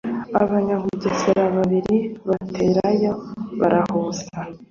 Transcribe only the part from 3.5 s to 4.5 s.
barahusha